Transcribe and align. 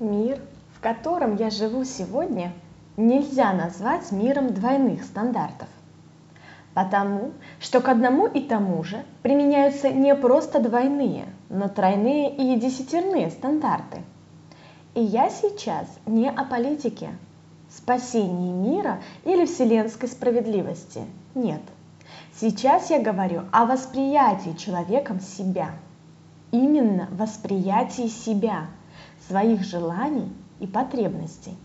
Мир, 0.00 0.40
в 0.76 0.80
котором 0.80 1.34
я 1.34 1.50
живу 1.50 1.82
сегодня, 1.82 2.52
нельзя 2.96 3.52
назвать 3.52 4.12
миром 4.12 4.54
двойных 4.54 5.02
стандартов. 5.02 5.66
Потому 6.72 7.32
что 7.58 7.80
к 7.80 7.88
одному 7.88 8.28
и 8.28 8.40
тому 8.40 8.84
же 8.84 9.04
применяются 9.22 9.90
не 9.90 10.14
просто 10.14 10.60
двойные, 10.60 11.24
но 11.48 11.68
тройные 11.68 12.30
и 12.30 12.60
десятерные 12.60 13.28
стандарты. 13.30 14.02
И 14.94 15.02
я 15.02 15.30
сейчас 15.30 15.88
не 16.06 16.30
о 16.30 16.44
политике, 16.44 17.08
спасении 17.68 18.52
мира 18.52 19.00
или 19.24 19.46
вселенской 19.46 20.08
справедливости. 20.08 21.00
Нет. 21.34 21.62
Сейчас 22.40 22.88
я 22.90 23.02
говорю 23.02 23.42
о 23.50 23.66
восприятии 23.66 24.56
человеком 24.56 25.18
себя. 25.18 25.72
Именно 26.52 27.08
восприятии 27.10 28.06
себя– 28.06 28.66
своих 29.28 29.62
желаний 29.62 30.32
и 30.58 30.66
потребностей. 30.66 31.56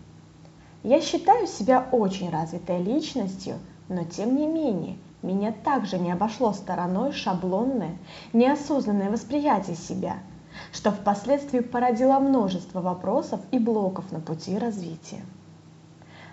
Я 0.82 1.00
считаю 1.00 1.46
себя 1.46 1.88
очень 1.92 2.30
развитой 2.30 2.82
личностью, 2.82 3.56
но 3.88 4.04
тем 4.04 4.36
не 4.36 4.46
менее 4.46 4.98
меня 5.22 5.52
также 5.52 5.98
не 5.98 6.12
обошло 6.12 6.52
стороной 6.52 7.12
шаблонное, 7.12 7.96
неосознанное 8.34 9.10
восприятие 9.10 9.76
себя, 9.76 10.18
что 10.72 10.90
впоследствии 10.90 11.60
породило 11.60 12.18
множество 12.18 12.82
вопросов 12.82 13.40
и 13.50 13.58
блоков 13.58 14.12
на 14.12 14.20
пути 14.20 14.58
развития. 14.58 15.22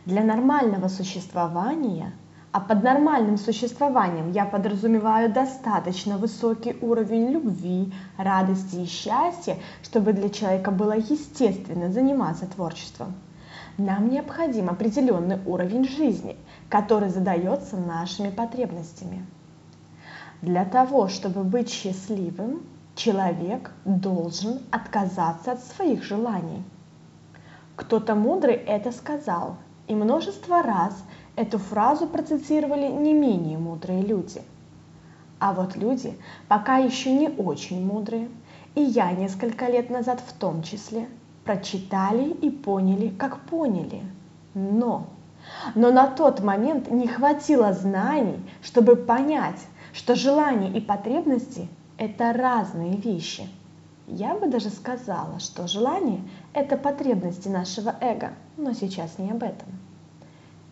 Для 0.05 0.23
нормального 0.23 0.89
существования 0.89 2.11
а 2.51 2.59
под 2.59 2.83
нормальным 2.83 3.37
существованием 3.37 4.31
я 4.31 4.45
подразумеваю 4.45 5.31
достаточно 5.31 6.17
высокий 6.17 6.75
уровень 6.81 7.29
любви, 7.29 7.93
радости 8.17 8.75
и 8.75 8.85
счастья, 8.85 9.57
чтобы 9.83 10.11
для 10.11 10.29
человека 10.29 10.71
было 10.71 10.97
естественно 10.97 11.89
заниматься 11.89 12.45
творчеством. 12.47 13.13
Нам 13.77 14.09
необходим 14.09 14.69
определенный 14.69 15.39
уровень 15.45 15.87
жизни, 15.87 16.35
который 16.69 17.09
задается 17.09 17.77
нашими 17.77 18.29
потребностями. 18.29 19.25
Для 20.41 20.65
того, 20.65 21.07
чтобы 21.07 21.43
быть 21.43 21.69
счастливым, 21.69 22.63
человек 22.95 23.71
должен 23.85 24.59
отказаться 24.71 25.53
от 25.53 25.63
своих 25.63 26.03
желаний. 26.03 26.63
Кто-то 27.77 28.15
мудрый 28.15 28.55
это 28.55 28.91
сказал, 28.91 29.55
и 29.91 29.95
множество 29.95 30.63
раз– 30.63 31.03
Эту 31.35 31.59
фразу 31.59 32.07
процитировали 32.07 32.87
не 32.87 33.13
менее 33.13 33.57
мудрые 33.57 34.01
люди. 34.01 34.41
А 35.39 35.53
вот 35.53 35.75
люди, 35.75 36.17
пока 36.47 36.77
еще 36.77 37.13
не 37.13 37.29
очень 37.29 37.85
мудрые, 37.85 38.29
и 38.75 38.81
я 38.81 39.11
несколько 39.11 39.67
лет 39.67 39.89
назад 39.89 40.21
в 40.25 40.33
том 40.33 40.61
числе, 40.61 41.07
прочитали 41.45 42.29
и 42.29 42.49
поняли, 42.49 43.07
как 43.07 43.39
поняли. 43.45 44.03
Но, 44.53 45.07
но 45.73 45.91
на 45.91 46.07
тот 46.07 46.41
момент 46.41 46.91
не 46.91 47.07
хватило 47.07 47.73
знаний, 47.73 48.39
чтобы 48.61 48.97
понять, 48.97 49.65
что 49.93 50.15
желания 50.15 50.69
и 50.69 50.81
потребности– 50.81 51.69
это 51.97 52.33
разные 52.33 52.97
вещи. 52.97 53.47
Я 54.05 54.35
бы 54.35 54.47
даже 54.47 54.69
сказала, 54.69 55.39
что 55.39 55.67
желание– 55.67 56.19
это 56.53 56.77
потребности 56.77 57.47
нашего 57.47 57.95
эго, 58.01 58.33
но 58.57 58.73
сейчас 58.73 59.17
не 59.17 59.31
об 59.31 59.43
этом. 59.43 59.69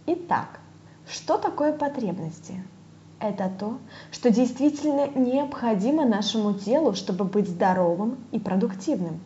Итак, 0.07 0.59
что 1.07 1.37
такое 1.37 1.73
потребности? 1.73 2.61
Это 3.19 3.51
то, 3.59 3.77
что 4.11 4.31
действительно 4.31 5.07
необходимо 5.07 6.05
нашему 6.05 6.53
телу, 6.53 6.93
чтобы 6.93 7.25
быть 7.25 7.49
здоровым 7.49 8.17
и 8.31 8.39
продуктивным. 8.39 9.19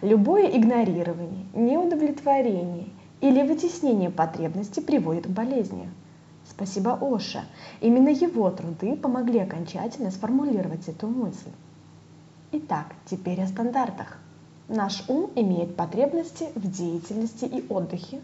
Любое 0.00 0.46
игнорирование, 0.46 1.46
неудовлетворение 1.54 2.88
или 3.20 3.46
вытеснение 3.46 4.10
потребности 4.10 4.80
приводит 4.80 5.26
к 5.26 5.30
болезни. 5.30 5.88
Спасибо 6.48 6.98
Оша. 7.00 7.44
Именно 7.80 8.08
его 8.08 8.50
труды 8.50 8.96
помогли 8.96 9.38
окончательно 9.38 10.10
сформулировать 10.10 10.88
эту 10.88 11.06
мысль. 11.06 11.50
Итак, 12.50 12.86
теперь 13.06 13.40
о 13.40 13.46
стандартах. 13.46 14.18
Наш 14.68 15.04
ум 15.08 15.30
имеет 15.34 15.76
потребности 15.76 16.48
в 16.54 16.70
деятельности 16.70 17.44
и 17.44 17.66
отдыхе, 17.68 18.20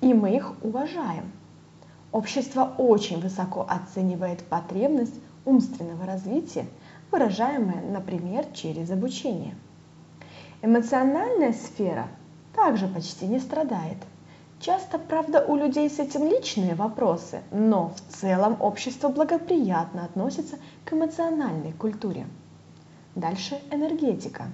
и 0.00 0.14
мы 0.14 0.34
их 0.34 0.52
уважаем. 0.62 1.32
Общество 2.12 2.72
очень 2.78 3.20
высоко 3.20 3.66
оценивает 3.68 4.42
потребность 4.44 5.14
умственного 5.44 6.06
развития, 6.06 6.66
выражаемое, 7.12 7.82
например, 7.82 8.46
через 8.54 8.90
обучение. 8.90 9.54
Эмоциональная 10.62 11.52
сфера 11.52 12.08
также 12.54 12.88
почти 12.88 13.26
не 13.26 13.38
страдает. 13.38 13.98
Часто, 14.58 14.98
правда, 14.98 15.44
у 15.46 15.54
людей 15.54 15.90
с 15.90 15.98
этим 15.98 16.26
личные 16.26 16.74
вопросы, 16.74 17.42
но 17.50 17.90
в 17.90 18.16
целом 18.16 18.56
общество 18.60 19.08
благоприятно 19.08 20.04
относится 20.04 20.56
к 20.86 20.94
эмоциональной 20.94 21.72
культуре. 21.72 22.26
Дальше 23.14 23.60
энергетика. 23.70 24.46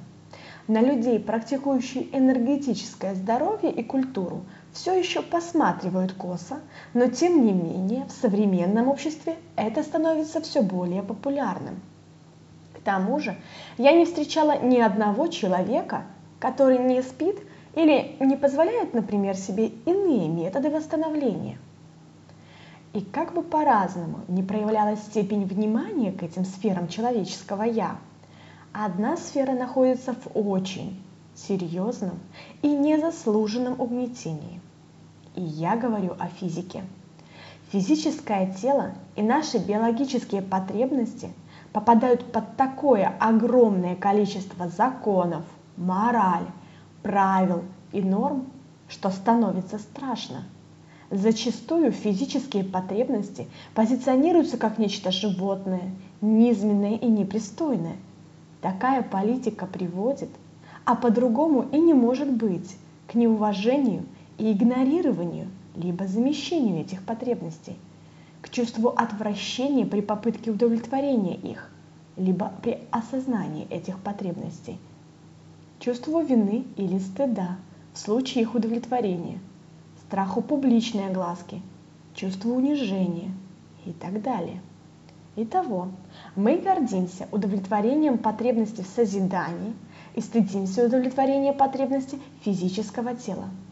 На 0.68 0.80
людей, 0.80 1.18
практикующих 1.18 2.14
энергетическое 2.14 3.16
здоровье 3.16 3.72
и 3.72 3.82
культуру, 3.82 4.42
все 4.72 4.96
еще 4.96 5.20
посматривают 5.20 6.12
косо, 6.12 6.60
но 6.94 7.08
тем 7.08 7.44
не 7.44 7.52
менее 7.52 8.06
в 8.06 8.12
современном 8.12 8.88
обществе 8.88 9.36
это 9.56 9.82
становится 9.82 10.40
все 10.40 10.62
более 10.62 11.02
популярным. 11.02 11.80
К 12.74 12.80
тому 12.80 13.18
же 13.18 13.36
я 13.76 13.92
не 13.92 14.04
встречала 14.04 14.56
ни 14.62 14.78
одного 14.78 15.26
человека, 15.26 16.04
который 16.38 16.78
не 16.78 17.02
спит 17.02 17.40
или 17.74 18.16
не 18.20 18.36
позволяет, 18.36 18.94
например, 18.94 19.36
себе 19.36 19.72
иные 19.84 20.28
методы 20.28 20.70
восстановления. 20.70 21.58
И 22.92 23.00
как 23.00 23.34
бы 23.34 23.42
по-разному 23.42 24.20
не 24.28 24.44
проявлялась 24.44 25.00
степень 25.00 25.44
внимания 25.44 26.12
к 26.12 26.22
этим 26.22 26.44
сферам 26.44 26.86
человеческого 26.86 27.62
«я», 27.62 27.96
одна 28.72 29.16
сфера 29.16 29.52
находится 29.52 30.14
в 30.14 30.28
очень 30.34 31.00
серьезном 31.34 32.18
и 32.62 32.68
незаслуженном 32.68 33.80
угнетении. 33.80 34.60
И 35.34 35.42
я 35.42 35.76
говорю 35.76 36.14
о 36.18 36.28
физике. 36.28 36.84
Физическое 37.70 38.52
тело 38.52 38.92
и 39.16 39.22
наши 39.22 39.58
биологические 39.58 40.42
потребности 40.42 41.32
попадают 41.72 42.30
под 42.30 42.56
такое 42.56 43.14
огромное 43.18 43.96
количество 43.96 44.68
законов, 44.68 45.44
мораль, 45.76 46.46
правил 47.02 47.62
и 47.92 48.02
норм, 48.02 48.46
что 48.88 49.08
становится 49.10 49.78
страшно. 49.78 50.44
Зачастую 51.10 51.92
физические 51.92 52.64
потребности 52.64 53.48
позиционируются 53.74 54.58
как 54.58 54.78
нечто 54.78 55.10
животное, 55.10 55.90
низменное 56.20 56.96
и 56.96 57.06
непристойное. 57.06 57.96
Такая 58.62 59.02
политика 59.02 59.66
приводит, 59.66 60.30
а 60.84 60.94
по-другому 60.94 61.66
и 61.72 61.78
не 61.78 61.94
может 61.94 62.30
быть, 62.30 62.76
к 63.08 63.14
неуважению 63.14 64.04
и 64.38 64.52
игнорированию, 64.52 65.48
либо 65.74 66.06
замещению 66.06 66.80
этих 66.80 67.02
потребностей, 67.02 67.76
к 68.40 68.48
чувству 68.50 68.90
отвращения 68.90 69.84
при 69.84 70.00
попытке 70.00 70.52
удовлетворения 70.52 71.34
их, 71.34 71.72
либо 72.16 72.52
при 72.62 72.78
осознании 72.92 73.66
этих 73.68 73.98
потребностей, 73.98 74.78
чувству 75.80 76.20
вины 76.20 76.64
или 76.76 76.98
стыда 76.98 77.56
в 77.94 77.98
случае 77.98 78.42
их 78.42 78.54
удовлетворения, 78.54 79.40
страху 80.06 80.40
публичной 80.40 81.08
огласки, 81.08 81.60
чувству 82.14 82.54
унижения 82.54 83.32
и 83.84 83.92
так 83.92 84.22
далее. 84.22 84.60
Итого, 85.34 85.88
мы 86.36 86.58
гордимся 86.58 87.26
удовлетворением 87.32 88.18
потребностей 88.18 88.82
в 88.82 88.86
созидании 88.86 89.74
и 90.14 90.20
стыдимся 90.20 90.84
удовлетворения 90.86 91.52
потребностей 91.52 92.20
физического 92.42 93.14
тела– 93.14 93.48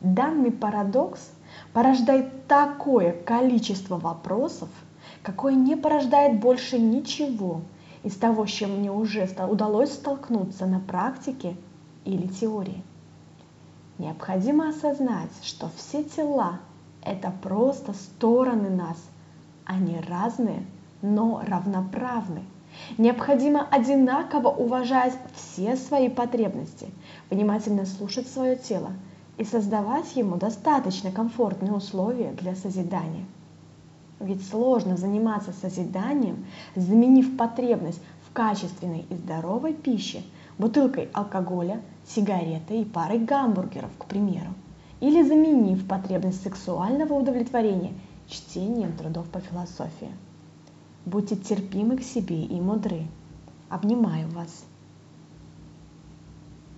Данный 0.00 0.50
парадокс 0.50 1.30
порождает 1.74 2.46
такое 2.46 3.12
количество 3.12 3.98
вопросов, 3.98 4.70
какое 5.22 5.52
не 5.52 5.76
порождает 5.76 6.40
больше 6.40 6.78
ничего 6.78 7.60
из 8.02 8.16
того, 8.16 8.46
с 8.46 8.50
чем 8.50 8.78
мне 8.78 8.90
уже 8.90 9.28
удалось 9.46 9.92
столкнуться 9.92 10.64
на 10.64 10.80
практике 10.80 11.54
или 12.06 12.26
теории. 12.28 12.82
Необходимо 13.98 14.70
осознать, 14.70 15.32
что 15.42 15.70
все 15.76 16.02
тела– 16.02 16.60
это 17.02 17.30
просто 17.42 17.92
стороны 17.92 18.70
нас, 18.70 18.96
они 19.66 20.00
разные, 20.08 20.64
но 21.02 21.42
равноправны. 21.46 22.42
Необходимо 22.98 23.66
одинаково 23.70 24.48
уважать 24.48 25.14
все 25.34 25.76
свои 25.76 26.08
потребности, 26.08 26.88
внимательно 27.30 27.86
слушать 27.86 28.28
свое 28.28 28.56
тело– 28.56 28.90
и 29.40 29.44
создавать 29.44 30.16
ему 30.16 30.36
достаточно 30.36 31.10
комфортные 31.10 31.72
условия 31.72 32.32
для 32.32 32.54
созидания. 32.54 33.24
Ведь 34.18 34.46
сложно 34.46 34.98
заниматься 34.98 35.52
созиданием, 35.52 36.44
заменив 36.76 37.38
потребность 37.38 38.02
в 38.28 38.34
качественной 38.34 39.06
и 39.08 39.14
здоровой 39.14 39.72
пище 39.72 40.20
бутылкой 40.58 41.08
алкоголя, 41.14 41.80
сигаретой 42.06 42.82
и 42.82 42.84
парой 42.84 43.18
гамбургеров, 43.18 43.90
к 43.98 44.04
примеру, 44.04 44.52
или 45.00 45.22
заменив 45.22 45.88
потребность 45.88 46.42
сексуального 46.42 47.14
удовлетворения 47.14 47.94
чтением 48.28 48.92
трудов 48.92 49.26
по 49.30 49.40
философии. 49.40 50.10
Будьте 51.06 51.34
терпимы 51.34 51.96
к 51.96 52.02
себе 52.02 52.44
и 52.44 52.60
мудры. 52.60 53.06
Обнимаю 53.68 54.28
вас. 54.28 54.64